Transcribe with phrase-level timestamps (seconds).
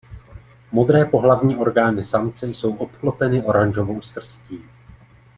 [0.71, 4.63] Modré pohlavní orgány samce jsou obklopeny oranžovou srstí.